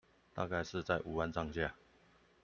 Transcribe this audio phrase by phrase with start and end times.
[0.33, 1.75] 大概是在五萬上下